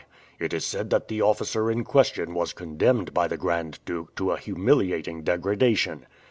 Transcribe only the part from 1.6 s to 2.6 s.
in question was